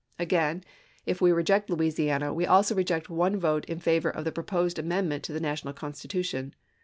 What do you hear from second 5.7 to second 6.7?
Constitution.